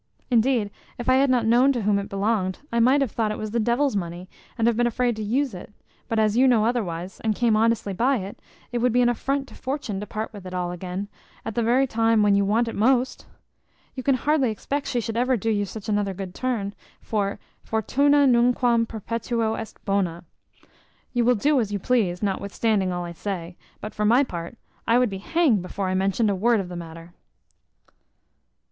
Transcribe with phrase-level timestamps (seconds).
[0.31, 3.37] Indeed, if I had not known to whom it belonged, I might have thought it
[3.37, 4.27] was the devil's money,
[4.57, 5.71] and have been afraid to use it;
[6.09, 8.39] but as you know otherwise, and came honestly by it,
[8.71, 11.07] it would be an affront to fortune to part with it all again,
[11.45, 13.27] at the very time when you want it most;
[13.93, 18.25] you can hardly expect she should ever do you such another good turn; for fortuna
[18.25, 20.23] nunquam perpetuo est bona.
[21.13, 24.57] You will do as you please, notwithstanding all I say; but for my part,
[24.87, 27.13] I would be hanged before I mentioned a word of the matter."